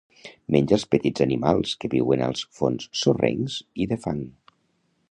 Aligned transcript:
Menja 0.53 0.73
els 0.77 0.85
petits 0.95 1.25
animals 1.25 1.75
que 1.83 1.91
viuen 1.95 2.25
als 2.29 2.43
fons 2.61 2.89
sorrencs 3.03 3.61
i 3.87 3.91
de 3.95 4.01
fang. 4.09 4.27